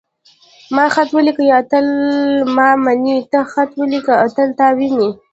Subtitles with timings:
[0.75, 1.43] ما خط وليکه.
[1.59, 1.87] اتل
[2.55, 4.13] ما ويني.تا خط وليکه.
[4.25, 5.09] اتل تا ويني.